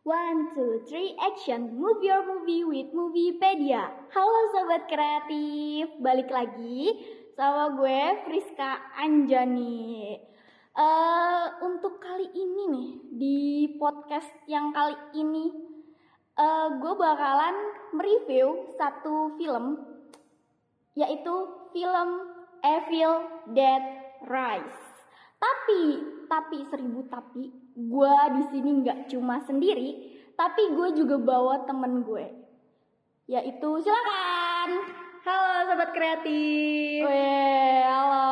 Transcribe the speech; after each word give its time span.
One, 0.00 0.56
two, 0.56 0.80
three, 0.88 1.12
action! 1.20 1.76
Move 1.76 2.00
your 2.00 2.24
movie 2.24 2.64
with 2.64 2.88
Moviepedia. 2.96 3.84
Halo 4.08 4.40
Sobat 4.48 4.88
Kreatif, 4.88 5.92
balik 6.00 6.32
lagi 6.32 6.96
sama 7.36 7.76
gue 7.76 8.24
Friska 8.24 8.96
Anjani. 8.96 10.16
Eh, 10.72 11.46
untuk 11.60 12.00
kali 12.00 12.32
ini 12.32 12.62
nih, 12.72 12.90
di 13.12 13.40
podcast 13.76 14.32
yang 14.48 14.72
kali 14.72 14.96
ini, 15.20 15.52
eh, 16.32 16.68
gue 16.80 16.94
bakalan 16.96 17.60
mereview 17.92 18.72
satu 18.80 19.36
film, 19.36 19.84
yaitu 20.96 21.34
film 21.76 22.24
Evil 22.64 23.20
Dead 23.52 23.84
Rise. 24.24 24.80
Tapi, 25.36 25.82
tapi 26.24 26.64
seribu 26.72 27.04
tapi, 27.04 27.52
gue 27.74 28.14
di 28.34 28.42
sini 28.50 28.70
nggak 28.82 29.12
cuma 29.12 29.38
sendiri, 29.44 30.18
tapi 30.34 30.74
gue 30.74 30.88
juga 30.98 31.16
bawa 31.20 31.62
temen 31.68 32.02
gue, 32.02 32.26
yaitu 33.30 33.70
silakan. 33.82 34.70
Halo 35.20 35.68
sobat 35.68 35.92
kreatif. 35.92 37.04
Weh, 37.04 37.84
halo. 37.84 38.28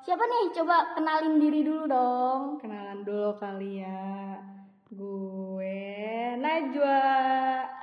Siapa 0.00 0.24
nih? 0.24 0.44
Coba 0.56 0.96
kenalin 0.96 1.36
diri 1.36 1.60
dulu 1.60 1.84
dong. 1.84 2.40
Kenalan 2.56 3.04
dulu 3.04 3.36
kali 3.36 3.84
ya. 3.84 4.40
Gue 4.88 5.84
Najwa. 6.40 7.00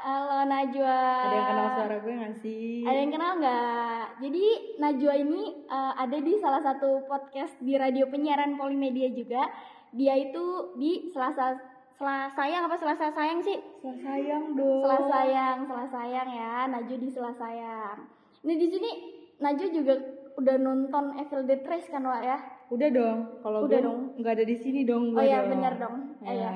Halo 0.02 0.42
Najwa. 0.50 1.02
Ada 1.30 1.36
yang 1.38 1.50
kenal 1.50 1.68
suara 1.78 1.96
gue 2.02 2.14
gak 2.14 2.36
sih? 2.42 2.82
Ada 2.90 2.98
yang 3.06 3.12
kenal 3.14 3.32
nggak? 3.38 4.04
Jadi 4.22 4.46
Najwa 4.82 5.14
ini 5.18 5.42
eh, 5.70 5.94
ada 5.98 6.18
di 6.18 6.34
salah 6.42 6.62
satu 6.66 7.06
podcast 7.06 7.54
di 7.62 7.78
radio 7.78 8.10
penyiaran 8.10 8.58
Polimedia 8.58 9.14
juga. 9.14 9.46
Dia 9.92 10.16
itu 10.16 10.76
di 10.80 11.12
Selasa 11.12 11.60
Selasa 11.92 12.34
sayang 12.34 12.66
apa 12.66 12.76
Selasa 12.80 13.14
sayang 13.14 13.40
sih? 13.44 13.60
Selah 13.84 14.00
sayang 14.02 14.58
dong. 14.58 14.82
Selasa 14.82 15.06
sayang, 15.12 15.58
Selasa 15.68 15.90
sayang 15.92 16.28
ya. 16.32 16.54
Najwa 16.72 16.98
di 16.98 17.10
Selasa 17.12 17.40
sayang. 17.46 17.98
Ini 18.42 18.54
di 18.58 18.68
sini 18.72 18.92
Najwa 19.38 19.68
juga 19.70 19.94
udah 20.40 20.56
nonton 20.58 21.06
Evil 21.20 21.44
Dead 21.46 21.62
Rise 21.68 21.92
kan 21.92 22.08
Wak 22.08 22.24
ya? 22.24 22.38
Udah 22.72 22.90
dong. 22.90 23.20
Kalau 23.44 23.60
Udah 23.68 23.80
dong. 23.84 24.00
nggak 24.16 24.34
ada 24.40 24.46
di 24.48 24.56
sini 24.56 24.88
dong. 24.88 25.12
Oh 25.12 25.22
iya 25.22 25.44
bener 25.44 25.76
dong. 25.76 26.16
Ya. 26.24 26.32
iya. 26.32 26.52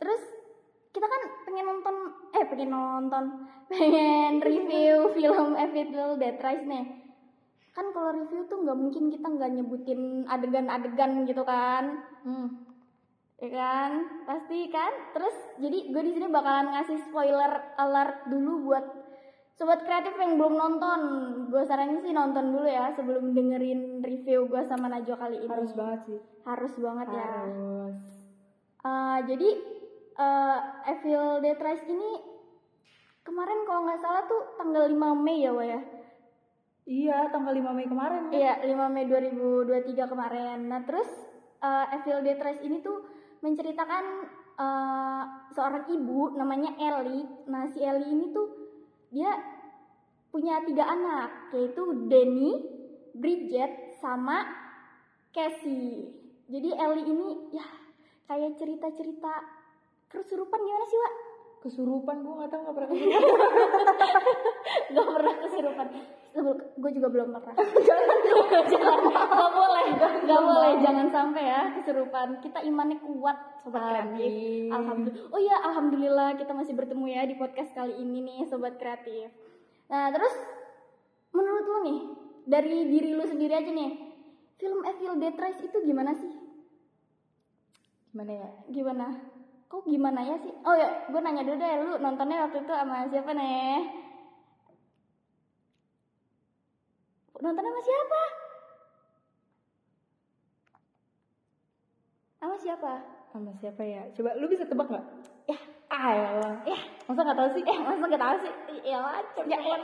Terus 0.00 0.22
kita 0.90 1.06
kan 1.06 1.22
pengen 1.44 1.64
nonton 1.68 1.94
eh 2.32 2.44
pengen 2.48 2.70
nonton 2.72 3.24
pengen 3.70 4.40
review 4.40 5.12
film 5.12 5.52
Evil 5.54 6.16
Dead 6.16 6.40
Rise 6.40 6.66
nih. 6.66 7.03
Kan 7.74 7.90
kalau 7.90 8.14
review 8.14 8.46
tuh 8.46 8.62
nggak 8.62 8.78
mungkin 8.78 9.10
kita 9.10 9.26
nggak 9.26 9.50
nyebutin 9.50 10.24
adegan-adegan 10.30 11.26
gitu 11.26 11.42
kan. 11.42 12.06
Hmm. 12.22 12.64
Ya 13.42 13.50
kan? 13.50 13.90
Pasti 14.24 14.70
kan? 14.70 14.94
Terus 15.10 15.34
jadi 15.58 15.90
gue 15.90 16.02
di 16.06 16.12
sini 16.14 16.30
bakalan 16.30 16.70
ngasih 16.70 17.02
spoiler 17.10 17.74
alert 17.76 18.30
dulu 18.30 18.70
buat 18.70 18.84
sobat 19.58 19.82
kreatif 19.82 20.14
yang 20.14 20.38
belum 20.38 20.54
nonton. 20.54 21.00
Gue 21.50 21.66
saranin 21.66 21.98
sih 21.98 22.14
nonton 22.14 22.54
dulu 22.54 22.66
ya 22.70 22.94
sebelum 22.94 23.34
dengerin 23.34 24.02
review 24.06 24.46
gue 24.46 24.62
sama 24.62 24.86
Najwa 24.86 25.18
kali 25.18 25.42
ini. 25.42 25.50
Harus 25.50 25.74
banget 25.74 26.00
sih. 26.06 26.20
Harus 26.46 26.74
banget 26.78 27.08
ya. 27.10 27.26
Harus. 27.26 27.98
Uh, 28.84 29.18
jadi 29.26 29.48
uh, 30.20 30.58
Evil 30.94 31.42
Dead 31.42 31.58
Rise 31.58 31.86
ini 31.90 32.10
kemarin 33.24 33.64
kalau 33.64 33.80
nggak 33.88 34.02
salah 34.04 34.22
tuh 34.28 34.42
tanggal 34.60 34.84
5 34.86 34.94
Mei 35.24 35.42
ya 35.42 35.50
Wak 35.50 35.66
ya? 35.66 35.80
Iya, 36.84 37.32
tanggal 37.32 37.56
5 37.56 37.72
Mei 37.72 37.88
kemarin. 37.88 38.28
ya. 38.28 38.60
Iya 38.60 38.76
5 38.76 38.92
Mei 38.92 39.08
2023 39.08 40.04
kemarin. 40.04 40.58
Nah 40.68 40.84
terus 40.84 41.08
uh, 41.64 41.88
Evil 41.96 42.20
Dead 42.20 42.36
Rise 42.36 42.60
ini 42.60 42.84
tuh 42.84 43.08
menceritakan 43.40 44.04
uh, 44.60 45.22
seorang 45.56 45.88
ibu 45.88 46.36
namanya 46.36 46.76
Ellie. 46.76 47.24
Nah 47.48 47.64
si 47.72 47.80
Ellie 47.80 48.12
ini 48.12 48.36
tuh 48.36 48.46
dia 49.08 49.32
punya 50.28 50.60
tiga 50.68 50.84
anak 50.84 51.54
yaitu 51.56 52.04
Denny, 52.10 52.52
Bridget, 53.16 53.96
sama 54.04 54.44
Cassie. 55.32 56.12
Jadi 56.52 56.68
Ellie 56.68 57.08
ini 57.08 57.28
ya 57.56 57.64
kayak 58.28 58.60
cerita-cerita 58.60 59.32
kesurupan 60.12 60.60
gimana 60.60 60.84
sih 60.84 61.00
Wak? 61.00 61.14
Kesurupan 61.64 62.20
gue 62.20 62.34
nggak 62.36 62.50
tahu 62.52 62.60
nggak 62.60 62.76
pernah 62.76 62.90
kesurupan. 62.92 63.50
Gak 64.92 65.06
pernah 65.08 65.34
kesurupan. 65.40 65.86
Gue 66.76 66.90
juga 66.92 67.08
belum 67.08 67.28
pernah. 67.32 67.54
jangan, 67.88 68.16
gak 69.08 69.50
boleh, 69.56 69.86
gak 70.28 70.42
boleh, 70.44 70.72
jangan 70.84 71.06
sampai 71.08 71.44
ya 71.48 71.62
kesurupan. 71.80 72.28
Kita 72.44 72.60
imannya 72.60 73.00
kuat, 73.00 73.64
sobat 73.64 73.80
kreatif. 73.80 74.28
Alhamdulillah. 74.76 75.32
Oh 75.32 75.40
iya, 75.40 75.56
alhamdulillah 75.64 76.28
kita 76.36 76.52
masih 76.52 76.76
bertemu 76.76 77.04
ya 77.08 77.22
di 77.24 77.34
podcast 77.40 77.72
kali 77.72 77.96
ini 77.96 78.20
nih, 78.20 78.40
sobat 78.44 78.76
kreatif. 78.76 79.32
Nah 79.88 80.12
terus, 80.12 80.36
menurut 81.32 81.64
lo 81.64 81.78
nih, 81.80 81.98
dari 82.44 82.92
diri 82.92 83.16
lu 83.16 83.24
sendiri 83.24 83.56
aja 83.56 83.72
nih, 83.72 83.92
film 84.60 84.84
Evil 84.84 85.16
Dead 85.16 85.32
Rise 85.32 85.64
itu 85.64 85.80
gimana 85.80 86.12
sih? 86.12 86.32
Gimana 88.12 88.32
ya? 88.36 88.48
Gimana? 88.68 89.06
Kok 89.74 89.90
gimana 89.90 90.22
ya 90.22 90.38
sih? 90.38 90.54
Oh 90.62 90.70
ya, 90.78 90.86
gue 91.10 91.18
nanya 91.18 91.42
dulu 91.42 91.58
deh, 91.58 91.72
lu 91.82 91.98
nontonnya 91.98 92.46
waktu 92.46 92.62
itu 92.62 92.70
sama 92.70 93.10
siapa 93.10 93.34
nih? 93.34 93.82
Nonton 97.42 97.58
sama 97.66 97.80
siapa? 97.82 98.20
Sama 102.38 102.54
siapa? 102.62 102.92
Sama 103.34 103.50
siapa 103.58 103.82
ya? 103.82 104.06
Coba 104.14 104.38
lu 104.38 104.46
bisa 104.46 104.62
tebak 104.62 104.86
nggak? 104.94 105.04
Ya, 105.50 105.58
Ah 105.90 106.10
ya 106.14 106.26
Allah. 106.38 106.54
ya, 106.70 106.78
Masa 107.10 107.26
nggak 107.26 107.38
tahu 107.42 107.48
sih? 107.58 107.62
eh 107.66 107.78
masa 107.82 108.04
gak 108.06 108.22
tahu 108.22 108.36
sih? 108.46 108.52
Ya 108.86 108.98
macam 109.02 109.44
ya, 109.50 109.58
ya. 109.58 109.76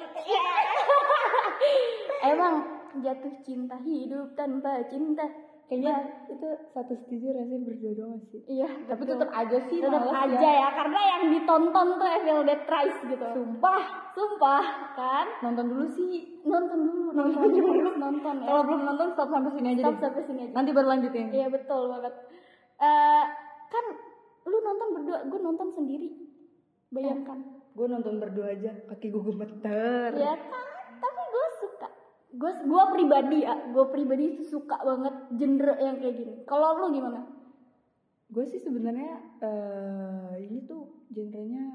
Emang 2.31 2.55
jatuh 3.03 3.34
cinta 3.43 3.75
hidup 3.83 4.39
tanpa 4.39 4.87
cinta. 4.87 5.27
Kayaknya 5.71 5.95
itu 6.27 6.49
satu 6.75 6.99
setuju 6.99 7.31
rasanya 7.31 7.63
berdua 7.63 7.93
doang 7.95 8.19
sih. 8.27 8.43
Iya, 8.43 8.67
Tapi 8.91 9.07
tetap 9.07 9.31
aja 9.31 9.59
sih. 9.71 9.79
tetap 9.79 10.03
males 10.03 10.35
aja 10.35 10.51
ya. 10.51 10.69
karena 10.75 11.01
yang 11.07 11.23
ditonton 11.31 11.89
tuh 11.95 12.09
Evil 12.11 12.43
Dead 12.43 12.63
Rise 12.67 13.01
gitu. 13.07 13.27
Sumpah. 13.31 13.83
Sumpah 14.11 14.65
kan? 14.99 15.27
Nonton 15.47 15.71
dulu 15.71 15.87
sih. 15.87 16.43
Nonton 16.43 16.79
dulu, 16.83 17.15
nonton 17.15 17.49
dulu, 17.55 17.91
nonton 17.95 18.35
ya. 18.43 18.47
Kalau 18.51 18.63
belum 18.67 18.83
nonton 18.83 19.09
stop 19.15 19.31
sampai 19.31 19.53
sini 19.55 19.69
aja 19.71 19.83
Stop 19.87 19.95
deh. 19.95 20.03
sampai 20.03 20.23
sini 20.27 20.41
aja. 20.43 20.55
Nanti 20.59 20.71
baru 20.75 20.87
lanjutin. 20.91 21.27
Iya 21.31 21.47
betul 21.49 21.83
banget. 21.87 22.15
Eh 22.83 23.25
kan 23.71 23.85
lu 24.43 24.57
nonton 24.59 24.89
berdua, 24.99 25.19
gue 25.23 25.39
nonton 25.39 25.69
sendiri. 25.71 26.09
Bayangkan. 26.91 27.39
Gue 27.71 27.87
nonton 27.87 28.19
berdua 28.19 28.51
aja, 28.51 28.75
kaki 28.91 29.07
gue 29.09 29.23
gemeter. 29.23 30.11
Ya 30.19 30.35
kan. 30.35 30.59
Gue 32.31 32.53
gue 32.63 32.85
pribadi 32.95 33.43
ya, 33.43 33.59
gue 33.75 33.85
pribadi 33.91 34.39
suka 34.47 34.79
banget 34.79 35.15
genre 35.35 35.75
yang 35.83 35.97
kayak 35.99 36.15
gini. 36.15 36.35
Kalau 36.47 36.79
lu 36.79 36.95
gimana? 36.95 37.27
Gue 38.31 38.47
sih 38.47 38.63
sebenarnya 38.63 39.19
eh 39.43 40.35
ini 40.47 40.63
tuh 40.63 41.07
genrenya 41.11 41.67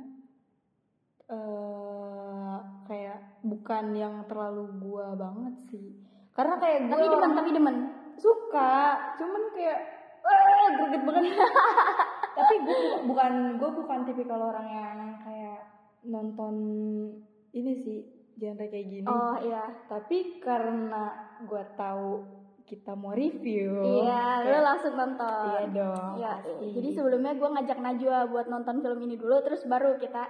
eh 1.27 2.57
kayak 2.87 3.41
bukan 3.43 3.85
yang 3.97 4.23
terlalu 4.29 4.69
gua 4.79 5.17
banget 5.17 5.59
sih. 5.67 5.99
Karena 6.31 6.55
kayak 6.61 6.87
gue 6.87 6.95
Tapi 6.95 7.07
demen, 7.11 7.31
tapi 7.35 7.49
demen. 7.51 7.75
suka, 8.15 8.95
cuman 9.19 9.43
kayak 9.51 9.79
eh 10.23 10.67
greget 10.79 11.01
banget. 11.03 11.23
tapi 12.37 12.53
gue 12.63 12.77
bukan 13.07 13.33
gue 13.59 13.69
bukan 13.75 13.99
tipikal 14.07 14.39
orang 14.39 14.67
yang 14.67 14.99
kayak 15.23 15.67
nonton 16.03 16.55
ini 17.55 17.73
sih 17.79 17.99
genre 18.35 18.65
kayak 18.65 18.87
gini. 18.87 19.07
Oh 19.07 19.35
iya. 19.39 19.63
Tapi 19.87 20.39
karena 20.39 21.03
gue 21.41 21.63
tahu 21.75 22.09
kita 22.65 22.91
mau 22.93 23.13
review. 23.13 23.77
Iya, 24.01 24.41
lu 24.41 24.49
kayak- 24.49 24.65
langsung 24.65 24.93
nonton. 24.93 25.45
Iya 25.45 25.63
dong. 25.69 26.11
Iya, 26.17 26.33
pasti. 26.41 26.67
jadi 26.73 26.89
sebelumnya 26.91 27.33
gue 27.33 27.49
ngajak 27.51 27.77
Najwa 27.77 28.17
buat 28.25 28.47
nonton 28.47 28.81
film 28.81 28.99
ini 29.01 29.15
dulu, 29.15 29.37
terus 29.39 29.61
baru 29.63 29.95
kita 29.95 30.25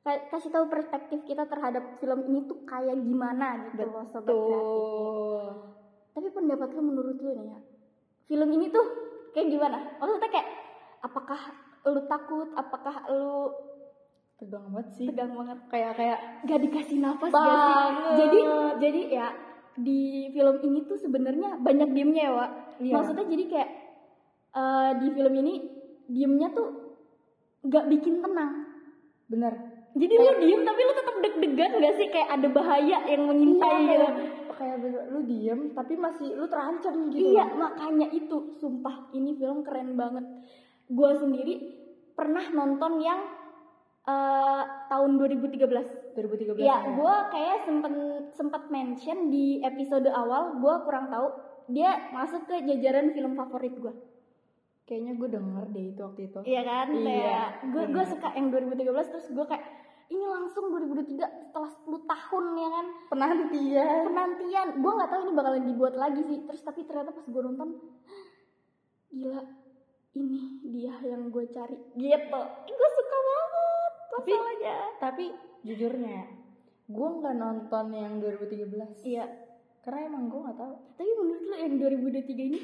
ka- 0.00 0.24
kasih 0.30 0.48
tahu 0.48 0.70
perspektif 0.70 1.26
kita 1.26 1.44
terhadap 1.44 1.98
film 1.98 2.22
ini 2.24 2.46
tuh 2.46 2.62
kayak 2.62 2.96
gimana 2.96 3.66
gitu 3.68 3.82
loh 3.82 4.06
sobat 4.06 4.30
kreatif. 4.30 4.62
Betul. 4.62 5.44
Tapi 6.10 6.28
pendapat 6.30 6.68
lu 6.70 6.82
menurut 6.84 7.16
lu 7.18 7.30
nih 7.34 7.46
ya, 7.48 7.58
film 8.26 8.48
ini 8.50 8.66
tuh 8.70 8.86
kayak 9.30 9.50
gimana? 9.50 9.78
Maksudnya 9.98 10.30
kayak 10.30 10.48
apakah 11.00 11.40
lu 11.82 12.00
takut? 12.06 12.48
Apakah 12.54 13.10
lu 13.10 13.50
Tegang 14.40 14.72
banget 14.72 14.86
sih. 14.96 15.06
tegang 15.06 15.32
banget? 15.36 15.58
Kayak 15.68 15.92
kayak 15.94 16.18
Gak 16.42 16.60
dikasih 16.64 16.96
nafas 16.98 17.28
gak 17.28 17.44
sih? 17.44 17.74
Banget. 17.76 18.12
Jadi 18.16 18.38
jadi 18.80 19.00
ya 19.12 19.28
di 19.76 20.00
film 20.32 20.56
ini 20.60 20.78
tuh 20.84 20.96
sebenarnya 20.96 21.60
banyak 21.60 21.88
diemnya 21.92 22.22
ya, 22.24 22.32
Wak. 22.32 22.50
Iya. 22.80 22.92
Maksudnya 22.96 23.26
jadi 23.28 23.44
kayak 23.46 23.70
eh, 24.50 24.90
di 24.96 25.08
film 25.12 25.34
ini 25.36 25.54
diemnya 26.06 26.48
tuh 26.50 26.68
gak 27.62 27.86
bikin 27.86 28.18
tenang. 28.18 28.66
bener. 29.28 29.54
Jadi 29.90 30.10
lu 30.10 30.32
diem 30.38 30.62
tapi 30.62 30.80
lu 30.82 30.94
tetap 30.94 31.16
deg-degan 31.18 31.70
gak 31.76 31.94
sih 31.94 32.06
kayak 32.08 32.30
ada 32.30 32.48
bahaya 32.48 32.98
yang 33.06 33.26
mengintai 33.26 33.70
Iya, 33.76 33.78
gitu. 33.78 34.06
kayak, 34.06 34.14
kayak 34.56 34.76
bener, 34.80 35.02
lu 35.10 35.20
diem 35.22 35.60
tapi 35.70 35.94
masih 35.94 36.34
lu 36.34 36.46
terancam 36.46 36.94
gitu. 37.10 37.30
Iya, 37.30 37.46
makanya 37.54 38.06
itu 38.10 38.54
sumpah 38.56 39.10
ini 39.12 39.34
film 39.34 39.62
keren 39.62 39.94
banget. 39.94 40.24
Gue 40.86 41.10
sendiri 41.14 41.54
pernah 42.14 42.42
nonton 42.50 42.98
yang 42.98 43.18
eh, 44.10 44.62
tahun 44.90 45.10
2013 45.22 46.18
2013 46.18 46.58
ya. 46.58 46.78
gue 46.90 47.14
kayak 47.30 47.56
sempet 47.62 47.92
sempet 48.34 48.62
mention 48.68 49.30
di 49.30 49.62
episode 49.62 50.10
awal 50.10 50.58
gue 50.58 50.74
kurang 50.82 51.06
tahu 51.08 51.30
dia 51.70 52.10
masuk 52.10 52.50
ke 52.50 52.66
jajaran 52.66 53.14
film 53.14 53.38
favorit 53.38 53.74
gue 53.78 53.94
kayaknya 54.90 55.14
gue 55.14 55.28
denger 55.30 55.64
deh 55.70 55.84
itu 55.94 56.00
waktu 56.02 56.20
itu. 56.26 56.40
Iya 56.42 56.62
kan? 56.66 56.86
Iya, 56.90 57.06
kayak 57.06 57.50
gue 57.70 57.82
gue 57.94 58.04
suka 58.10 58.28
yang 58.34 58.50
2013 58.50 59.12
terus 59.14 59.26
gue 59.30 59.46
kayak 59.46 59.64
ini 60.10 60.24
langsung 60.26 60.74
2023 60.74 61.46
setelah 61.46 61.70
10 61.70 62.10
tahun 62.10 62.44
ya 62.58 62.68
kan? 62.74 62.86
Penantian. 63.06 63.98
Penantian. 64.10 64.68
Gue 64.82 64.92
nggak 64.98 65.10
tahu 65.14 65.20
ini 65.22 65.32
bakalan 65.38 65.62
dibuat 65.70 65.94
lagi 65.94 66.26
sih. 66.26 66.38
Terus 66.42 66.62
tapi 66.66 66.82
ternyata 66.82 67.14
pas 67.14 67.22
gue 67.22 67.42
nonton 67.46 67.78
gila 69.14 69.42
ini 70.18 70.42
dia 70.66 70.94
yang 71.06 71.30
gue 71.30 71.44
cari. 71.54 71.78
Gitu. 71.94 72.40
Gue 72.66 72.88
suka 72.98 73.16
banget 73.22 73.49
Tapi- 74.20 74.32
masalahnya 74.36 74.76
tapi 75.00 75.24
jujurnya 75.60 76.20
gue 76.90 77.08
nggak 77.20 77.36
nonton 77.36 77.86
yang 77.94 78.12
2013 78.18 79.00
iya. 79.06 79.26
Karena 79.80 80.12
emang 80.12 80.28
gue 80.28 80.40
nggak 80.44 80.58
tahu. 80.60 80.74
Tapi 80.92 81.10
menurut 81.16 81.40
lo 81.40 81.56
yang 81.56 81.74
2023 81.80 82.50
ini 82.52 82.60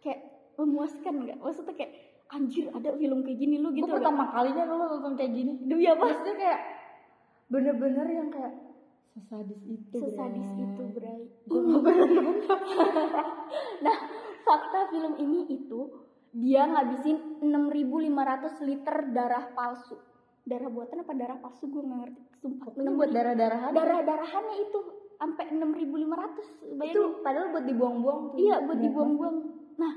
kayak 0.00 0.20
memuaskan 0.56 1.14
nggak? 1.20 1.36
Maksudnya 1.36 1.74
kayak 1.76 1.92
anjir 2.30 2.64
ada 2.72 2.90
film 2.94 3.20
kayak 3.20 3.38
gini 3.38 3.54
gue 3.58 3.70
gitu 3.76 3.84
nggak? 3.84 3.96
pertama 4.00 4.24
kalinya 4.32 4.64
dulu 4.64 4.84
nonton 4.88 5.12
kayak 5.20 5.32
gini. 5.36 5.52
Demi 5.60 5.84
apa? 5.84 6.00
Maksudnya 6.00 6.36
kayak 6.40 6.60
bener-bener 7.50 8.06
yang 8.08 8.28
kayak 8.32 8.54
sesadis 9.10 9.60
itu 9.66 9.96
sesadis 9.98 10.48
Bre. 10.48 10.62
itu 10.64 10.82
Bray. 10.94 11.22
Gua 11.44 11.58
Ini- 11.58 11.68
nggak 11.68 11.82
pernah 11.84 12.22
nonton. 12.24 12.58
nah 13.84 13.96
fakta 14.46 14.80
film 14.88 15.14
ini 15.18 15.40
itu 15.50 15.80
dia 16.30 16.62
ngabisin 16.64 17.42
6.500 17.42 18.62
liter 18.70 18.96
darah 19.10 19.50
palsu 19.50 19.98
darah 20.50 20.66
buatan 20.66 20.96
apa 21.00 21.12
darah 21.14 21.38
palsu 21.38 21.70
gue 21.70 21.78
nggak 21.80 21.98
ngerti. 22.02 22.20
Sumpah 22.42 22.66
Pokoknya 22.66 22.90
buat 22.90 23.10
darah-darahan. 23.14 23.70
Darah 23.70 24.00
darahannya 24.02 24.56
itu 24.66 24.78
sampai 25.14 25.44
6.500 25.52 25.62
itu 25.86 26.74
bayangin. 26.74 27.22
Padahal 27.22 27.46
buat 27.54 27.64
dibuang-buang 27.64 28.18
tuh. 28.34 28.36
iya 28.36 28.56
buat 28.58 28.74
Banyak 28.74 28.82
dibuang-buang. 28.82 29.36
Nah 29.78 29.92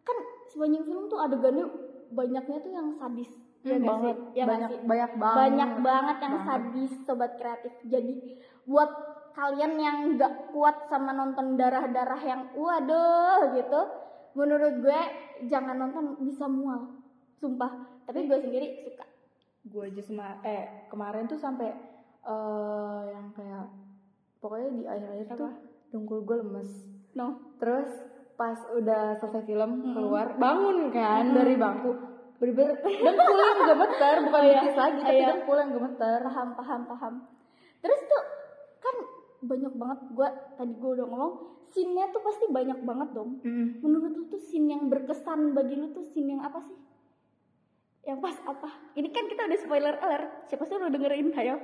kan 0.00 0.16
sepanjang 0.48 0.84
film 0.88 1.04
tuh 1.06 1.18
adegannya 1.20 1.66
banyaknya 2.10 2.58
tuh 2.58 2.72
yang 2.72 2.88
sadis 2.96 3.28
Hmm, 3.60 3.76
ya 3.76 3.78
banget. 3.84 4.16
Ya 4.32 4.44
banyak 4.48 4.70
sih? 4.72 4.80
banyak 4.88 5.12
banget. 5.20 5.36
Banyak 5.36 5.70
banget 5.84 6.16
yang 6.16 6.36
Banget. 6.40 6.48
sadis 6.48 6.92
sobat 7.04 7.32
kreatif. 7.36 7.72
Jadi 7.84 8.14
buat 8.64 8.88
kalian 9.36 9.72
yang 9.76 9.96
nggak 10.16 10.56
kuat 10.56 10.88
sama 10.88 11.12
nonton 11.12 11.60
darah-darah 11.60 12.20
yang 12.24 12.48
waduh 12.56 13.52
gitu 13.52 13.80
menurut 14.32 14.80
gue 14.80 15.00
jangan 15.44 15.76
nonton 15.76 16.16
bisa 16.24 16.48
mual. 16.48 17.04
Sumpah. 17.36 17.84
Tapi 18.08 18.24
gue 18.24 18.38
sendiri 18.40 18.66
suka 18.80 19.04
gue 19.62 19.82
aja 19.84 20.02
sama 20.02 20.40
eh 20.40 20.62
kemarin 20.86 21.24
tuh 21.24 21.36
sampai 21.36 21.68
eh 22.20 23.00
yang 23.08 23.28
kayak 23.30 23.68
pokoknya 24.38 24.68
di 24.70 24.82
akhir-akhir 24.84 25.26
tuh 25.30 25.52
dengkul 25.88 26.20
gue 26.22 26.36
lemes 26.38 26.70
no 27.12 27.26
terus 27.56 27.90
pas 28.34 28.56
udah 28.70 29.16
selesai 29.16 29.44
film 29.44 29.70
Mm-mm. 29.78 29.92
keluar 29.92 30.26
bangun 30.34 30.88
kan 30.88 31.24
Mm-mm. 31.26 31.36
dari 31.36 31.54
bangku 31.54 31.92
bener-bener 32.36 32.72
dengkul 32.80 33.36
yang 33.38 33.60
gemeter 33.66 34.14
bukan 34.24 34.40
Iya, 34.40 34.52
betis 34.54 34.74
lagi 34.74 35.00
tapi 35.02 35.16
iya. 35.18 35.28
dengkul 35.30 35.56
yang 35.56 35.70
gemeter 35.70 36.18
paham 36.22 36.48
paham 36.54 36.80
paham 36.86 37.14
terus 37.78 38.00
tuh 38.02 38.22
kan 38.78 38.96
banyak 39.42 39.72
banget 39.74 39.98
gue 40.10 40.28
tadi 40.54 40.72
gue 40.74 40.90
udah 40.94 41.06
ngomong 41.06 41.32
scene-nya 41.68 42.08
tuh 42.08 42.20
pasti 42.20 42.44
banyak 42.48 42.80
banget 42.80 43.08
dong 43.12 43.30
Mm. 43.40 43.66
menurut 43.78 44.10
lu 44.10 44.24
tuh 44.26 44.40
scene 44.40 44.68
yang 44.68 44.88
berkesan 44.88 45.52
bagi 45.52 45.76
lu 45.76 45.92
tuh 45.92 46.02
scene 46.02 46.32
yang 46.32 46.40
apa 46.40 46.60
sih 46.60 46.76
yang 48.08 48.18
pas 48.18 48.36
apa? 48.48 48.70
Ini 48.96 49.08
kan 49.12 49.28
kita 49.28 49.44
udah 49.44 49.58
spoiler 49.60 49.94
alert. 50.00 50.48
Siapa 50.48 50.64
sih 50.64 50.76
lu 50.80 50.88
dengerin? 50.88 51.36
Ayo. 51.36 51.56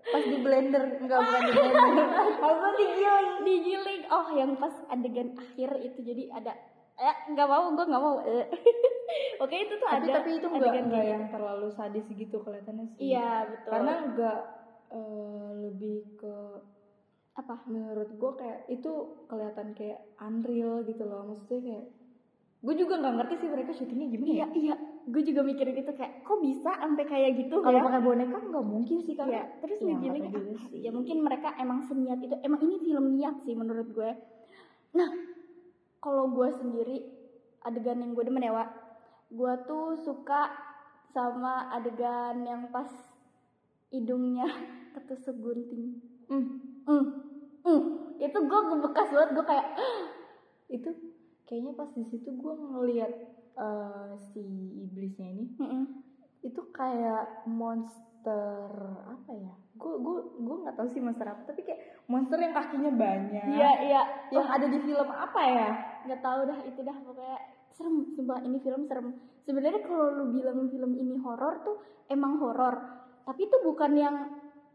Pas 0.00 0.22
di 0.22 0.38
blender. 0.38 1.02
Enggak 1.02 1.18
bukan 1.26 1.42
di 1.50 1.52
blender. 1.58 2.08
Apa 2.38 2.68
digiling 2.78 3.32
digiling 3.42 4.02
oh 4.08 4.26
yang 4.38 4.50
pas 4.56 4.74
adegan 4.86 5.34
akhir 5.34 5.70
itu. 5.82 5.98
Jadi 6.06 6.22
ada 6.30 6.54
eh 7.00 7.16
nggak 7.34 7.48
mau 7.48 7.74
gue 7.74 7.86
nggak 7.90 8.02
mau. 8.02 8.16
Eh. 8.22 8.46
oke 9.42 9.54
itu 9.56 9.74
tuh 9.74 9.88
tapi 9.88 10.06
ada 10.06 10.22
tapi 10.22 10.30
itu 10.38 10.46
enggak 10.46 10.70
adegan 10.70 10.84
enggak 10.86 11.06
yang 11.10 11.24
terlalu 11.26 11.68
sadis 11.74 12.06
gitu 12.06 12.36
kelihatannya 12.38 12.86
sih. 12.94 13.10
Iya 13.10 13.50
betul. 13.50 13.70
Karena 13.74 13.92
enggak 14.06 14.40
eh, 14.94 15.50
lebih 15.68 15.98
ke 16.16 16.34
apa? 17.34 17.54
menurut 17.66 18.10
gue 18.14 18.32
kayak 18.38 18.68
itu 18.70 18.92
kelihatan 19.26 19.74
kayak 19.74 20.06
unreal 20.22 20.86
gitu 20.86 21.02
loh. 21.02 21.26
Maksudnya 21.26 21.60
kayak 21.66 21.86
gue 22.60 22.74
juga 22.76 23.00
nggak 23.00 23.14
ngerti 23.16 23.34
sih 23.40 23.48
mereka 23.48 23.72
syutingnya 23.72 24.08
gimana 24.12 24.28
iya 24.28 24.44
ya. 24.44 24.46
iya. 24.52 24.76
Gue 25.08 25.24
juga 25.24 25.40
mikirin 25.40 25.80
itu 25.80 25.92
kayak 25.96 26.20
kok 26.28 26.38
bisa 26.44 26.76
sampai 26.76 27.04
kayak 27.08 27.30
gitu 27.40 27.64
kalau 27.64 27.80
ya? 27.80 27.84
pakai 27.88 28.02
boneka 28.04 28.36
nggak 28.36 28.66
mungkin 28.68 28.98
sih 29.00 29.16
kan 29.16 29.26
Iya, 29.32 29.44
terus 29.64 29.80
tahu 29.80 29.96
juga 29.96 30.28
ah, 30.28 30.68
ya 30.76 30.90
mungkin 30.92 31.16
mereka 31.24 31.48
emang 31.56 31.80
seniat 31.88 32.20
itu 32.20 32.36
emang 32.44 32.60
ini 32.60 32.76
film 32.84 33.16
niat 33.16 33.40
sih 33.40 33.56
menurut 33.56 33.88
gue. 33.96 34.10
Nah 34.92 35.08
kalau 36.04 36.28
gue 36.36 36.48
sendiri 36.52 36.96
adegan 37.64 38.04
yang 38.04 38.12
gue 38.12 38.24
demen 38.28 38.44
ya 38.44 38.52
Wak. 38.52 38.70
Gue 39.32 39.52
tuh 39.64 39.96
suka 39.96 40.52
sama 41.16 41.72
adegan 41.72 42.44
yang 42.44 42.68
pas 42.68 42.92
hidungnya 43.88 44.44
ketusuk 45.00 45.40
gunting. 45.40 45.96
Hmm, 46.28 46.60
hmm, 46.84 47.04
hmm. 47.64 47.80
itu 48.20 48.38
gue 48.38 48.60
bekas 48.84 49.08
banget 49.10 49.30
gue 49.32 49.44
kayak 49.48 49.66
itu 50.70 51.09
kayaknya 51.50 51.74
pas 51.74 51.90
di 51.90 52.06
situ 52.06 52.30
gue 52.30 52.54
ngelihat 52.54 53.12
eh, 53.58 54.12
si 54.30 54.46
iblisnya 54.86 55.34
ini 55.34 55.44
"Mm-mm." 55.58 55.84
itu 56.46 56.62
kayak 56.72 57.44
monster 57.44 58.70
apa 59.04 59.30
ya? 59.34 59.52
Gue 59.76 59.98
gue 59.98 60.18
gue 60.40 60.56
nggak 60.62 60.78
tahu 60.78 60.88
sih 60.88 61.02
monster 61.02 61.26
apa 61.26 61.42
tapi 61.44 61.66
kayak 61.66 62.06
monster 62.06 62.38
yang 62.40 62.54
kakinya 62.54 62.92
banyak. 62.94 63.44
Iya 63.50 63.70
iya. 63.84 64.02
Yang 64.32 64.46
ada 64.48 64.66
di 64.70 64.78
film 64.80 65.08
apa 65.10 65.40
ya? 65.42 65.68
Nggak 66.06 66.20
tahu 66.22 66.40
dah 66.48 66.58
itu 66.64 66.80
dah 66.80 66.96
pokoknya 67.02 67.38
serem 67.74 67.96
sumpah 68.14 68.38
ini 68.46 68.56
film 68.62 68.88
serem. 68.88 69.18
Sebenarnya 69.44 69.82
kalau 69.84 70.06
lu 70.16 70.24
bilang 70.32 70.70
film 70.70 70.96
ini 70.96 71.18
horor 71.20 71.60
tuh 71.66 71.76
emang 72.08 72.38
horor 72.38 72.78
tapi 73.26 73.44
itu 73.44 73.56
bukan 73.60 73.92
yang 73.98 74.16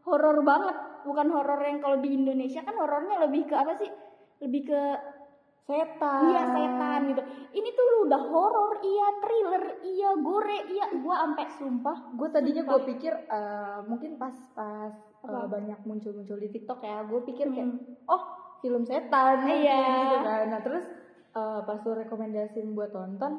horor 0.06 0.44
banget. 0.46 0.76
Bukan 1.02 1.26
horor 1.34 1.60
yang 1.66 1.78
kalau 1.82 1.98
di 1.98 2.14
Indonesia 2.14 2.62
kan 2.62 2.78
horornya 2.78 3.26
lebih 3.26 3.50
ke 3.50 3.54
apa 3.58 3.74
sih? 3.74 3.90
Lebih 4.38 4.62
ke 4.70 4.80
setan 5.66 6.20
iya 6.30 6.42
setan 6.46 7.00
gitu 7.10 7.22
ini 7.52 7.68
tuh 7.70 7.84
lu 7.84 7.96
udah 8.06 8.20
horor 8.22 8.70
iya 8.80 9.06
thriller 9.18 9.62
iya 9.82 10.10
gore 10.16 10.58
iya 10.70 10.84
gua 10.96 11.26
ampe 11.26 11.42
Sumpah, 11.52 12.12
gue 12.12 12.28
tadinya 12.30 12.62
gue 12.62 12.80
pikir 12.86 13.10
eh, 13.10 13.78
mungkin 13.84 14.14
pas 14.14 14.32
pas 14.54 14.92
Apa? 15.24 15.50
banyak 15.50 15.80
muncul-muncul 15.82 16.36
di 16.36 16.48
TikTok 16.48 16.78
ya, 16.80 17.02
gue 17.02 17.18
pikir 17.24 17.50
kayak 17.50 17.66
Hmm. 17.66 17.82
oh 18.06 18.22
film 18.60 18.84
setan 18.84 19.42
Iya. 19.42 19.80
gitu 20.06 20.16
kan. 20.22 20.44
Nah 20.52 20.60
terus 20.60 20.84
eh, 21.32 21.58
pas 21.64 21.78
lu 21.80 21.92
rekomendasiin 21.96 22.70
buat 22.70 22.90
tonton, 22.90 23.32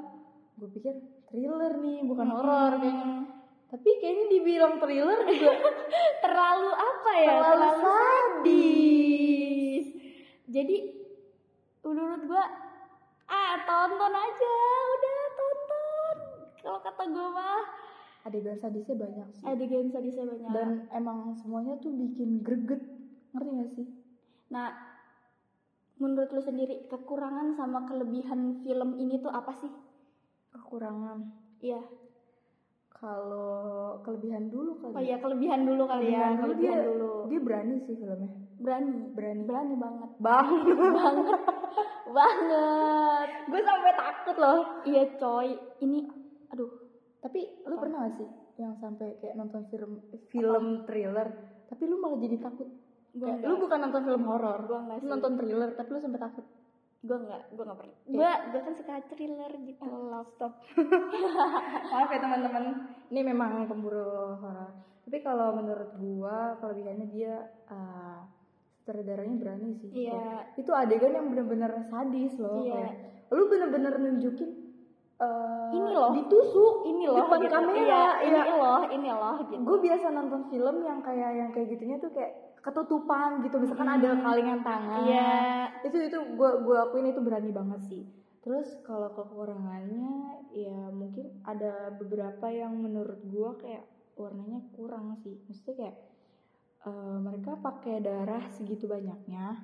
gue 0.55 0.67
pikir 0.73 0.93
thriller 1.25 1.77
nih 1.77 2.03
bukan 2.03 2.27
horor 2.27 2.75
kayaknya. 2.75 3.23
Tapi 3.67 3.89
kayaknya 3.99 4.25
dibilang 4.29 4.73
thriller 4.77 5.19
juga 5.23 5.53
terlalu 6.23 6.69
apa 6.71 7.11
ya 7.15 7.29
Terlalu 7.29 7.67
sadis 7.77 9.85
jadi 10.47 10.75
menurut 11.87 12.21
gua 12.25 12.45
ah 13.25 13.55
tonton 13.63 14.13
aja 14.13 14.55
udah 14.87 15.21
tonton 15.33 16.17
kalau 16.57 16.79
kata 16.81 17.03
gua 17.07 17.27
mah 17.29 17.63
adegan 18.23 18.59
sadisnya 18.59 18.95
banyak 18.97 19.27
sih. 19.31 19.43
adegan 19.43 19.87
sadisnya 19.87 20.27
banyak 20.27 20.51
Dan 20.51 20.69
emang 20.91 21.31
semuanya 21.33 21.79
tuh 21.79 21.95
bikin 21.95 22.43
greget, 22.43 22.83
ngerti 23.31 23.51
gak 23.53 23.69
sih? 23.71 23.87
nah 24.47 24.75
menurut 25.95 26.29
lu 26.29 26.39
sendiri 26.39 26.85
kekurangan 26.85 27.51
sama 27.51 27.83
kelebihan 27.83 28.59
film 28.61 28.95
ini 28.95 29.17
tuh 29.17 29.31
apa 29.31 29.55
sih 29.55 29.71
Kekurangan. 30.49 31.19
iya 31.59 31.79
Kalau 32.97 34.01
kelebihan 34.01 34.49
dulu 34.49 34.71
kali. 34.81 34.93
oh 34.93 35.03
iya 35.05 35.17
kelebihan 35.21 35.61
dulu 35.63 35.83
kali 35.85 36.09
ya 36.09 36.33
Kelebihan 36.33 36.33
dulu 36.33 36.43
kelebihan 36.43 36.73
dia- 36.73 36.87
dulu. 36.89 37.11
Dia 37.27 37.39
berani 37.45 37.75
sih 37.85 37.95
filmnya. 37.95 38.29
berani? 38.57 38.97
Berani. 39.13 39.41
berani 39.45 39.75
banget. 39.77 40.09
Bang. 40.17 40.47
banget. 40.97 41.25
Banget. 42.09 43.29
Gue 43.47 43.61
sampai 43.61 43.93
takut 43.93 44.35
loh. 44.35 44.59
Iya 44.83 45.03
coy. 45.15 45.47
Ini 45.77 45.97
aduh. 46.49 46.71
Tapi 47.17 47.39
lu 47.65 47.75
pernah 47.77 48.07
gak 48.07 48.15
sih 48.17 48.29
yang 48.57 48.73
sampai 48.81 49.13
kayak 49.21 49.37
nonton 49.37 49.69
film 49.69 50.01
film 50.33 50.65
thriller 50.89 51.29
tapi 51.69 51.83
lu 51.85 52.01
malah 52.01 52.17
jadi 52.17 52.41
takut? 52.41 52.65
Gua 53.13 53.33
Kayak, 53.33 53.45
lu 53.45 53.53
bukan 53.61 53.79
nonton 53.85 54.01
film 54.01 54.23
horor 54.25 54.59
nonton 55.01 55.31
thriller 55.37 55.69
tapi 55.73 55.89
lu 55.93 55.99
sampai 56.01 56.21
takut 56.21 56.45
gue 56.99 57.13
nggak 57.15 57.41
gue 57.51 57.63
nggak 57.63 57.77
pernah 57.77 57.95
Iya. 58.03 58.15
gue 58.15 58.31
gue 58.49 58.61
kan 58.61 58.73
suka 58.73 58.93
thriller 59.07 59.51
gitu 59.61 59.85
love 59.85 60.29
stop 60.31 60.53
maaf 61.91 62.09
ya 62.09 62.19
teman-teman 62.19 62.63
ini 63.07 63.21
memang 63.23 63.65
pemburu 63.65 64.03
horor 64.35 64.71
tapi 65.01 65.17
kalau 65.19 65.55
menurut 65.55 65.95
gua 65.95 66.59
kelebihannya 66.59 67.07
dia 67.07 67.39
uh, 67.65 68.27
sutradaranya 68.77 69.35
berani 69.35 69.71
sih 69.73 69.87
Iya. 69.89 70.11
Kayak, 70.11 70.41
itu 70.57 70.71
adegan 70.73 71.13
yang 71.13 71.27
bener-bener 71.29 71.71
sadis 71.85 72.35
loh 72.35 72.59
Iya. 72.59 72.73
kayak, 72.73 72.93
lu 73.29 73.43
bener-bener 73.45 73.93
nunjukin 73.97 74.49
eh, 75.17 75.69
Ini 75.69 75.89
loh. 75.89 76.11
ditusuk 76.13 76.75
ini 76.85 77.03
loh 77.05 77.23
depan 77.23 77.39
gitu. 77.39 77.53
kamera 77.53 77.77
Iya, 77.77 78.03
ini 78.21 78.35
iya. 78.37 78.53
loh 78.53 78.81
ini 78.85 79.09
loh 79.09 79.35
gitu 79.41 79.53
gue 79.59 79.77
biasa 79.81 80.05
nonton 80.09 80.41
film 80.47 80.75
yang 80.81 80.99
kayak 80.99 81.31
yang 81.35 81.49
kayak 81.51 81.67
gitunya 81.69 81.95
tuh 81.97 82.11
kayak 82.11 82.35
ketutupan 82.67 83.39
gitu 83.41 83.55
misalkan 83.57 83.87
ada 83.87 84.11
kalingan 84.17 84.59
tangan 84.59 84.99
Hmm. 84.99 85.07
Iya. 85.07 85.39
itu 85.81 85.97
itu 86.03 86.17
gue 86.35 86.51
gue 86.61 86.77
akuin 86.77 87.07
itu 87.07 87.21
berani 87.21 87.49
banget 87.49 87.81
sih 87.85 88.03
terus 88.39 88.75
kalau 88.81 89.07
kekurangannya 89.09 90.11
ya 90.51 90.91
mungkin 90.91 91.31
ada 91.43 91.91
beberapa 91.91 92.47
yang 92.47 92.75
menurut 92.75 93.23
gue 93.23 93.49
kayak 93.57 93.83
warnanya 94.15 94.59
kurang 94.73 95.15
sih 95.17 95.39
maksudnya 95.45 95.75
kayak 95.77 95.97
eh, 96.83 97.17
mereka 97.19 97.55
pakai 97.57 97.99
darah 97.99 98.43
segitu 98.49 98.83
banyaknya 98.85 99.63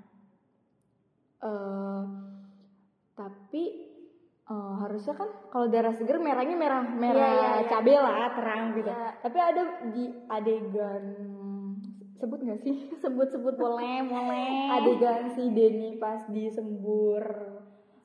eh 1.42 2.04
tapi 3.14 3.64
eh, 4.44 4.74
harusnya 4.80 5.14
kan 5.14 5.30
kalau 5.48 5.68
darah 5.68 5.94
seger 5.94 6.18
merahnya 6.18 6.56
merah 6.56 6.84
merah 6.84 7.20
Iya, 7.20 7.30
iya, 7.30 7.52
iya. 7.60 7.68
cabai 7.68 7.96
lah 7.96 8.16
terang 8.34 8.64
gitu 8.74 8.90
Iya. 8.90 9.10
tapi 9.20 9.38
ada 9.40 9.62
di 9.90 10.04
adegan 10.28 11.04
sebut 12.24 12.40
nggak 12.40 12.60
sih? 12.60 12.88
Sebut-sebut 13.04 13.54
boleh 13.54 14.00
boleh. 14.02 14.48
Adegan 14.72 15.28
si 15.30 15.52
Denny 15.52 16.00
pas 16.00 16.24
disembur 16.26 17.24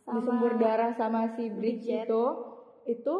Sama 0.02 0.14
disembur 0.18 0.52
darah 0.56 0.90
sama 0.90 1.30
si 1.30 1.46
Bridge 1.48 1.87
Bridget. 1.87 2.04
itu 2.04 2.22
itu 2.84 3.14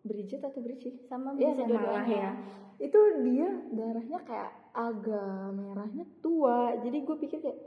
Bridget 0.00 0.42
atau 0.42 0.60
Bridget? 0.60 0.94
Sama 1.02 1.32
ya 1.34 1.54
sama 1.54 1.80
lah 1.80 2.04
ya. 2.04 2.30
Itu 2.76 2.98
dia 3.24 3.48
darahnya 3.68 4.18
kayak 4.20 4.50
agak 4.72 5.32
merahnya 5.50 6.04
tua. 6.18 6.76
Jadi 6.78 7.02
gue 7.02 7.16
pikir 7.18 7.38
kayak 7.40 7.58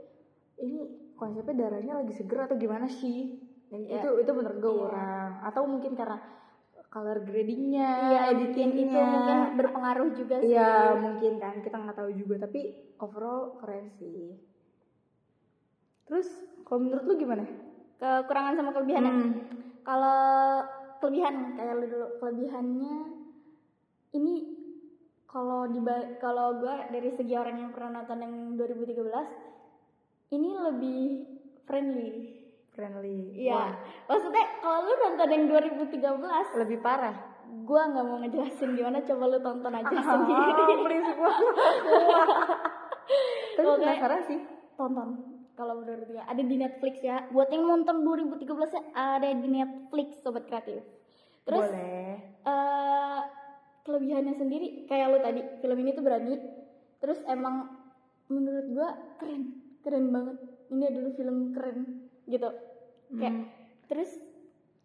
ini 0.58 0.78
konsepnya 1.12 1.66
darahnya 1.66 1.98
lagi 1.98 2.12
seger 2.12 2.46
atau 2.46 2.56
gimana 2.56 2.86
sih? 2.86 3.36
Dan 3.68 3.82
Iya. 3.82 3.98
itu 3.98 4.08
itu 4.20 4.30
menurut 4.30 4.58
gue 4.58 4.68
Iya. 4.70 4.80
kurang. 4.80 5.30
Atau 5.42 5.62
mungkin 5.64 5.92
karena 5.92 6.20
color 6.92 7.24
gradingnya 7.24 7.90
iya 8.12 8.20
editingnya 8.36 8.84
itu 8.84 9.00
mungkin 9.00 9.38
berpengaruh 9.56 10.08
juga 10.12 10.36
sih 10.44 10.52
Iya 10.52 10.92
mungkin 11.00 11.40
kan 11.40 11.64
kita 11.64 11.76
nggak 11.80 11.96
tahu 11.96 12.10
juga 12.12 12.44
tapi 12.44 12.76
overall 13.00 13.56
keren 13.56 13.88
sih. 13.96 14.36
Terus 16.04 16.28
kalau 16.68 16.84
menurut 16.84 17.04
lu 17.08 17.16
gimana? 17.16 17.44
kekurangan 18.02 18.58
sama 18.58 18.74
kelebihannya 18.74 19.12
Hmm. 19.14 19.32
kalau 19.86 20.18
kelebihan 20.98 21.54
kayak 21.54 21.74
lu 21.78 21.86
dulu 21.86 22.06
kelebihannya 22.18 22.96
ini 24.10 24.34
kalau 25.30 25.70
di 25.70 25.78
kalau 26.18 26.58
gue 26.58 26.74
dari 26.90 27.14
segi 27.14 27.38
orang 27.38 27.62
yang 27.62 27.70
pernah 27.70 28.02
nonton 28.02 28.26
yang 28.26 28.34
2013 28.58 30.34
ini 30.34 30.50
lebih 30.50 31.02
friendly 31.62 32.41
Friendly. 32.72 33.36
Iya, 33.38 33.76
maksudnya 34.06 34.44
kalau 34.58 34.80
lu 34.82 34.94
nonton 34.98 35.28
yang 35.28 35.44
2013, 35.46 35.92
lebih 36.56 36.80
parah. 36.80 37.12
gua 37.62 37.84
nggak 37.84 38.00
mau 38.02 38.16
ngejelasin 38.18 38.72
gimana, 38.72 39.04
coba 39.04 39.24
lu 39.28 39.38
tonton 39.38 39.72
aja 39.74 39.92
Ah, 39.92 40.04
sendiri. 40.16 40.52
berisik 40.80 41.16
banget. 41.16 41.46
Tapi 43.52 43.66
Oke. 43.68 43.76
penasaran 43.78 44.22
sih. 44.24 44.40
tonton 44.72 45.08
kalau 45.52 45.76
menurut 45.76 46.08
gue 46.08 46.16
ada 46.18 46.40
di 46.40 46.56
Netflix 46.56 47.04
ya. 47.04 47.28
Buat 47.28 47.52
yang 47.52 47.68
nonton 47.68 48.00
2013 48.00 48.40
ya 48.72 48.82
ada 48.96 49.28
di 49.28 49.48
Netflix 49.52 50.24
sobat 50.24 50.48
kreatif. 50.48 50.80
Terus 51.44 51.60
Boleh. 51.60 52.16
eh 52.40 53.20
kelebihannya 53.82 54.32
sendiri 54.32 54.88
kayak 54.88 55.12
lu 55.12 55.18
tadi 55.20 55.44
film 55.60 55.76
ini 55.76 55.92
tuh 55.92 56.00
berani. 56.00 56.40
Terus 56.98 57.20
emang 57.26 57.68
menurut 58.26 58.64
gua 58.72 58.88
keren, 59.18 59.42
keren 59.84 60.08
banget. 60.08 60.40
Ini 60.72 60.84
adalah 60.88 61.12
film 61.12 61.52
keren 61.52 62.01
gitu. 62.26 62.48
Kayak 63.12 63.34
Hmm. 63.34 63.46
terus 63.90 64.10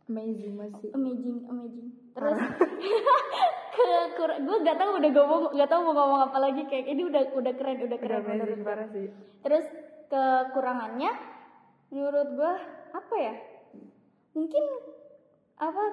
Amazing 0.07 0.55
masih. 0.55 0.89
amazing 0.95 1.43
amazing 1.51 1.87
terus 2.15 2.39
ke 3.75 4.25
gue 4.39 4.57
gak 4.63 4.79
tahu 4.79 4.91
udah 5.03 5.11
ngomong 5.11 5.43
gak 5.51 5.69
tahu 5.69 5.81
mau 5.83 5.95
ngomong 5.95 6.21
apa 6.31 6.37
lagi 6.39 6.63
kayak 6.65 6.87
ini 6.91 7.03
udah 7.07 7.23
udah 7.35 7.53
keren 7.59 7.83
udah 7.83 7.97
keren 7.99 8.23
menurut 8.23 8.55
amazing 8.55 8.63
parah 8.63 8.87
sih. 8.89 9.07
terus 9.43 9.65
kekurangannya 10.07 11.11
menurut 11.91 12.27
gue 12.35 12.53
apa 12.95 13.15
ya 13.19 13.35
mungkin 14.31 14.63
apa 15.59 15.85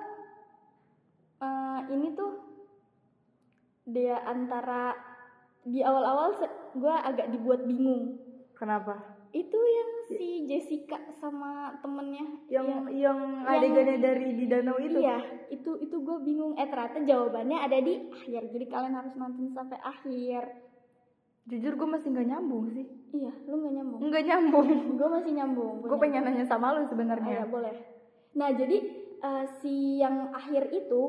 eh, 1.42 1.80
ini 1.92 2.08
tuh 2.14 2.32
dia 3.84 4.22
antara 4.24 4.94
di 5.66 5.82
awal-awal 5.82 6.38
gue 6.72 6.94
agak 7.02 7.30
dibuat 7.34 7.66
bingung 7.66 8.24
Kenapa? 8.54 9.13
Itu 9.34 9.58
yang 9.58 9.90
si 10.06 10.28
Jessica 10.46 10.94
sama 11.12 11.74
temennya 11.82 12.22
Yang 12.46 12.66
yang 12.70 12.82
yang 12.94 13.18
adegannya 13.42 13.98
dari 13.98 14.28
di 14.38 14.46
danau 14.46 14.78
itu. 14.78 15.02
Iya, 15.02 15.18
itu 15.50 15.74
itu 15.82 15.96
gue 15.98 16.16
bingung. 16.22 16.54
Eh 16.54 16.70
ternyata 16.70 17.02
jawabannya 17.02 17.58
ada 17.58 17.78
di 17.82 17.98
akhir. 18.08 18.54
Jadi 18.54 18.64
kalian 18.70 18.94
harus 18.94 19.12
nonton 19.18 19.50
sampai 19.50 19.82
akhir. 19.82 20.42
Jujur 21.44 21.74
gue 21.74 21.88
masih 21.90 22.08
nggak 22.08 22.28
nyambung 22.30 22.70
sih. 22.70 22.86
Iya, 23.10 23.32
lu 23.44 23.54
nggak 23.58 23.74
nyambung. 23.74 24.00
Nggak 24.06 24.24
nyambung. 24.24 24.68
gue 25.02 25.08
masih 25.10 25.32
nyambung. 25.34 25.74
gue 25.82 25.98
pengen 25.98 26.22
nanya 26.24 26.46
sama 26.46 26.72
lu 26.72 26.78
Ah, 26.78 26.82
ya, 26.82 26.88
sebenarnya. 26.88 27.38
boleh. 27.50 27.74
Nah 28.38 28.48
jadi 28.54 28.78
eh, 29.18 29.44
si 29.58 29.98
yang 29.98 30.30
akhir 30.30 30.70
itu 30.70 31.02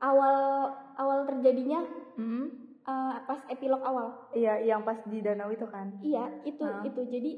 awal 0.00 0.72
awal 0.96 1.28
terjadinya 1.28 1.84
Hmm. 2.16 2.65
Eh, 2.86 3.16
pas 3.22 3.40
epilog 3.46 3.82
awal. 3.82 4.30
Iya, 4.30 4.62
yang 4.64 4.82
pas 4.82 5.02
di 5.02 5.18
danau 5.18 5.50
itu 5.50 5.66
kan. 5.66 5.90
Iya, 6.00 6.24
itu 6.42 6.62
Ah. 6.62 6.82
itu. 6.82 7.00
Jadi 7.02 7.32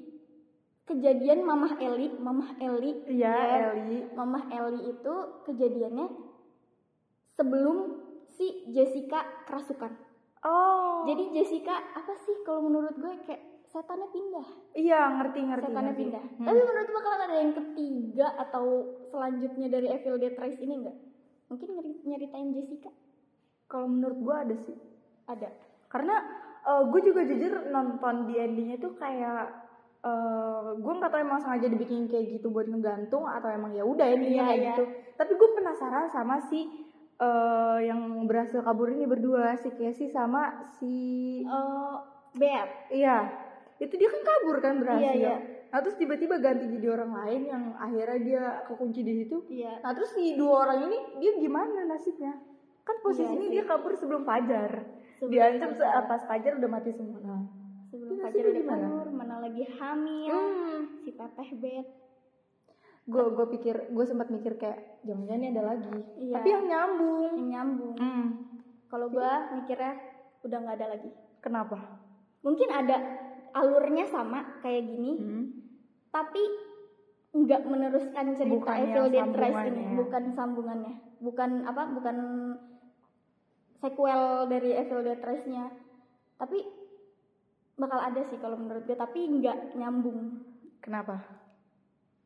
kejadian 0.84 1.42
Mamah 1.42 1.76
Eli, 1.76 2.12
Mamah 2.14 2.56
Eli, 2.56 3.04
Iya, 3.06 3.32
ya, 3.32 3.56
Eli. 3.74 4.08
Mamah 4.12 4.48
Eli 4.48 4.88
itu 4.88 5.14
kejadiannya 5.44 6.06
sebelum 7.30 7.76
si 8.30 8.68
Jessica 8.68 9.24
kerasukan. 9.44 9.92
Oh. 10.40 11.02
Jadi 11.04 11.34
Jessica 11.34 11.74
apa 11.92 12.14
sih 12.16 12.36
kalau 12.42 12.62
menurut 12.62 12.94
gue 12.94 13.12
kayak 13.24 13.42
setannya 13.68 14.08
pindah, 14.08 14.48
iya, 14.72 15.12
ngerti 15.12 15.44
ngerti. 15.44 15.64
setannya 15.66 15.92
ngerti. 15.92 16.02
pindah. 16.02 16.24
Hmm. 16.40 16.46
Tapi 16.46 16.60
menurut 16.62 16.88
bakalan 16.88 17.20
ada 17.20 17.36
yang 17.36 17.52
ketiga 17.52 18.26
atau 18.38 18.64
selanjutnya 19.04 19.66
dari 19.68 19.86
Evil 19.92 20.16
Dead 20.16 20.32
Rise 20.32 20.62
ini 20.62 20.74
enggak? 20.78 20.96
Mungkin 21.48 21.68
nyeri- 21.74 22.00
nyeritain 22.02 22.52
Jessica 22.52 22.88
Kalau 23.66 23.84
menurut 23.84 24.16
gue 24.16 24.36
ada 24.36 24.56
sih. 24.56 24.76
Ada. 25.28 25.48
Karena 25.86 26.16
gue 26.68 27.00
juga 27.00 27.24
jujur 27.24 27.68
nonton 27.68 28.28
di 28.28 28.36
endingnya 28.36 28.76
tuh 28.76 28.92
kayak 28.92 29.68
eh 29.98 30.68
gue 30.78 30.92
nggak 30.94 31.10
tahu 31.10 31.20
emang 31.20 31.42
sengaja 31.42 31.66
dibikin 31.66 32.06
kayak 32.06 32.38
gitu 32.38 32.48
buat 32.48 32.64
ngegantung 32.64 33.26
atau 33.26 33.50
emang 33.50 33.72
ya 33.72 33.82
udah 33.82 34.06
endingnya 34.06 34.42
Iya, 34.42 34.48
kayak 34.48 34.60
iya. 34.60 34.68
gitu. 34.72 34.84
Tapi 35.16 35.32
gue 35.34 35.48
penasaran 35.54 36.06
sama 36.06 36.36
si 36.40 36.60
eh 37.18 37.78
yang 37.82 37.98
berhasil 38.24 38.62
kabur 38.62 38.94
ini 38.94 39.04
berdua 39.04 39.58
si 39.58 39.74
Casey 39.74 40.06
sama 40.06 40.70
si 40.78 40.92
Eh, 41.42 41.94
Beth. 42.36 42.94
iya 42.94 43.26
itu 43.78 43.94
dia 43.94 44.06
kan 44.06 44.22
kabur 44.22 44.56
kan 44.58 44.74
berhasil. 44.78 45.02
Iya, 45.02 45.12
iya. 45.14 45.34
Nah 45.68 45.78
terus 45.80 45.96
tiba-tiba 45.96 46.38
ganti 46.38 46.66
jadi 46.68 46.94
orang 46.94 47.12
lain 47.14 47.40
yang 47.44 47.62
akhirnya 47.74 48.18
dia 48.20 48.42
kekunci 48.66 49.02
di 49.02 49.14
situ. 49.18 49.42
Iya. 49.48 49.82
Nah 49.82 49.90
terus 49.94 50.14
si 50.14 50.34
dua 50.34 50.62
orang 50.62 50.86
ini 50.86 50.98
dia 51.18 51.32
gimana 51.38 51.86
nasibnya? 51.86 52.38
Kan 52.82 52.96
posisinya 53.00 53.46
Iya 53.46 53.50
dia 53.50 53.64
kabur 53.66 53.94
sebelum 53.94 54.22
fajar. 54.22 54.70
Diancam 55.26 55.70
pas 56.06 56.22
fajar 56.22 56.52
udah 56.54 56.70
mati 56.70 56.90
semua. 56.94 57.18
Nah. 57.18 57.42
Sebelum 57.88 58.20
Iya, 58.20 58.22
Fajar 58.28 58.44
udah 58.52 58.64
kabur, 58.68 59.06
mana 59.10 59.34
lagi 59.40 59.64
hamil, 59.64 60.36
Hmm. 60.36 60.80
si 61.00 61.10
teteh 61.10 61.48
Beth. 61.56 61.88
Gue 63.08 63.24
gue 63.32 63.46
pikir 63.56 63.88
gue 63.88 64.04
sempat 64.04 64.28
mikir 64.28 64.60
kayak 64.60 65.00
jangan-jangan 65.02 65.40
ini 65.40 65.48
ada 65.56 65.62
lagi. 65.64 65.96
Iya. 66.20 66.34
Tapi 66.36 66.48
yang 66.52 66.64
nyambung. 66.68 67.32
Yang 67.32 67.48
nyambung. 67.48 67.96
Hmm. 67.96 68.26
Kalau 68.88 69.06
gua 69.08 69.52
mikirnya 69.52 69.96
udah 70.44 70.58
nggak 70.60 70.76
ada 70.80 70.86
lagi. 70.96 71.10
Kenapa? 71.40 71.76
Mungkin 72.40 72.68
ada 72.68 72.96
alurnya 73.52 74.04
sama 74.04 74.60
kayak 74.60 74.84
gini, 74.84 75.12
Hmm. 75.16 75.44
tapi 76.08 76.40
nggak 77.28 77.62
meneruskan 77.64 78.32
cerita 78.32 78.72
Evil 78.76 79.12
Dead 79.12 79.32
Rise 79.32 79.64
ini, 79.68 79.84
bukan 79.96 80.22
sambungannya, 80.32 80.94
bukan 81.20 81.50
apa, 81.64 81.82
bukan 81.92 82.16
sequel 83.78 84.50
dari 84.50 84.74
Evil 84.74 85.06
Dead 85.06 85.20
Rise-nya. 85.22 85.70
Tapi 86.38 86.58
bakal 87.78 87.98
ada 88.02 88.20
sih 88.26 88.38
kalau 88.42 88.58
menurut 88.58 88.86
gue, 88.86 88.98
tapi 88.98 89.26
nggak 89.26 89.78
nyambung. 89.78 90.42
Kenapa? 90.82 91.22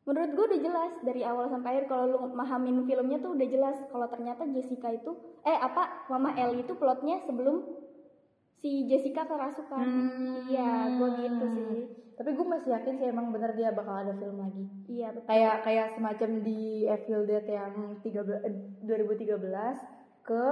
Menurut 0.03 0.31
gue 0.35 0.45
udah 0.51 0.61
jelas 0.61 0.93
dari 0.99 1.23
awal 1.23 1.47
sampai 1.47 1.79
akhir 1.79 1.85
kalau 1.87 2.05
lu 2.11 2.19
mahamin 2.35 2.83
filmnya 2.83 3.23
tuh 3.23 3.39
udah 3.39 3.47
jelas 3.47 3.77
kalau 3.87 4.11
ternyata 4.11 4.43
Jessica 4.51 4.91
itu 4.91 5.15
eh 5.47 5.55
apa 5.55 6.11
Mama 6.11 6.35
Ellie 6.35 6.67
itu 6.67 6.75
plotnya 6.75 7.23
sebelum 7.23 7.63
si 8.59 8.83
Jessica 8.91 9.23
kerasukan. 9.23 9.79
Hmm. 9.79 10.51
Iya, 10.51 10.99
gue 10.99 11.09
gitu 11.23 11.45
sih. 11.55 11.75
Tapi 12.19 12.29
gue 12.35 12.45
masih 12.45 12.69
yakin 12.75 12.95
sih 12.99 13.07
emang 13.09 13.31
bener 13.31 13.55
dia 13.55 13.71
bakal 13.71 13.95
ada 13.95 14.11
film 14.11 14.43
lagi. 14.43 14.63
Iya 14.91 15.15
betul. 15.15 15.27
Kayak 15.31 15.55
kayak 15.63 15.87
semacam 15.95 16.29
di 16.43 16.61
Evil 16.83 17.21
Dead 17.23 17.45
yang 17.47 17.73
13 18.03 18.43
eh, 18.43 18.55
2013 18.83 20.27
ke 20.27 20.43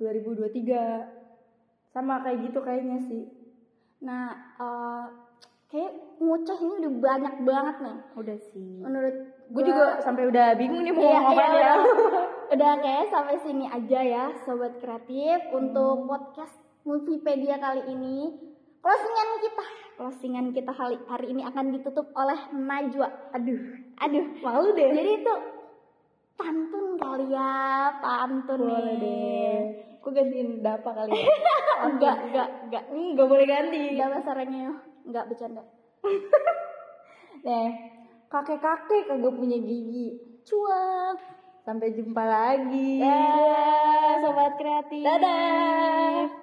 2023. 0.00 1.92
Sama 1.92 2.24
kayak 2.24 2.48
gitu 2.48 2.58
kayaknya 2.64 2.98
sih. 3.04 3.28
Nah, 4.00 4.32
eh 4.56 5.04
kayak 5.68 5.92
ngoceh 6.18 6.58
ini 6.58 6.74
udah 6.82 6.92
banyak 6.98 7.34
banget 7.44 7.76
nih. 7.84 7.98
Udah 8.16 8.38
sih. 8.50 8.80
Menurut 8.80 9.16
Gue 9.50 9.66
juga 9.66 9.98
sampai 9.98 10.30
udah 10.30 10.54
bingung 10.54 10.86
nih 10.86 10.94
mau 10.94 11.02
Iya, 11.02 11.10
ngomong 11.10 11.26
apa 11.26 11.42
iya, 11.42 11.58
ya. 11.58 11.74
Udah 12.54 12.72
kayak 12.86 13.06
sampai 13.10 13.36
sini 13.42 13.66
aja 13.66 14.00
ya 14.00 14.24
sobat 14.46 14.78
kreatif 14.78 15.38
untuk 15.50 16.06
podcast 16.06 16.54
Moviepedia 16.86 17.58
kali 17.58 17.82
ini. 17.90 18.30
Closingan 18.80 19.28
kita, 19.44 19.64
closingan 20.00 20.46
kita 20.56 20.72
hari, 20.72 20.96
hari 21.04 21.36
ini 21.36 21.44
akan 21.44 21.68
ditutup 21.68 22.08
oleh 22.16 22.48
Najwa. 22.56 23.12
Aduh, 23.36 23.60
aduh, 24.00 24.24
Malu 24.40 24.72
deh. 24.72 24.88
jadi 24.88 25.20
itu 25.20 25.34
pantun 26.32 26.96
kali 26.96 27.28
ya, 27.28 27.52
pantun 28.00 28.60
Boleh 28.64 28.80
nih. 28.80 28.96
deh. 28.96 29.58
Aku 30.10 30.18
gantiin 30.18 30.58
dapa 30.58 30.90
kali 30.90 31.22
ya. 31.22 31.22
Enggak, 31.86 32.18
enggak, 32.26 32.48
enggak. 32.66 32.84
Enggak 32.90 33.26
boleh 33.30 33.46
ganti. 33.46 33.94
Enggak 33.94 34.10
bahasanya, 34.10 34.74
enggak 35.06 35.24
bercanda. 35.30 35.62
Nih, 37.46 37.70
kakek-kakek 38.26 39.06
kagak 39.06 39.34
punya 39.38 39.54
gigi. 39.62 40.18
Cuak. 40.42 41.14
Sampai 41.62 41.94
jumpa 41.94 42.26
lagi. 42.26 42.98
Dadah, 42.98 44.18
sobat 44.18 44.52
kreatif. 44.58 45.06
Dadah. 45.06 46.42